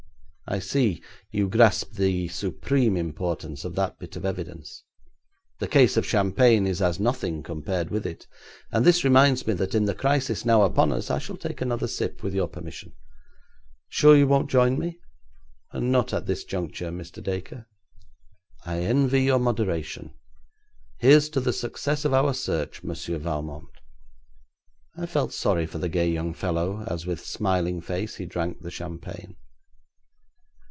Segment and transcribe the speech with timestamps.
[0.47, 1.01] I see,
[1.31, 4.83] you grasp the supreme importance of that bit of evidence.
[5.59, 8.27] The case of champagne is as nothing compared with it,
[8.69, 11.87] and this reminds me that in the crisis now upon us I shall take another
[11.87, 12.91] sip, with your permission.
[13.87, 14.99] Sure you won't join me?'
[15.73, 17.23] 'Not at this juncture, Mr.
[17.23, 17.67] Dacre.'
[18.65, 20.13] 'I envy your moderation.
[20.97, 23.69] Here's to the success of our search, Monsieur Valmont.'
[24.97, 28.71] I felt sorry for the gay young fellow as with smiling face he drank the
[28.71, 29.37] champagne.